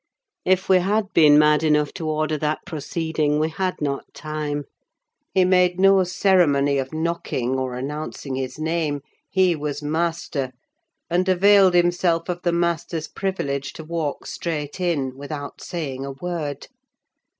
[0.45, 4.63] If we had been mad enough to order that proceeding, we had not time.
[5.31, 10.53] He made no ceremony of knocking or announcing his name: he was master,
[11.07, 16.65] and availed himself of the master's privilege to walk straight in, without saying a word.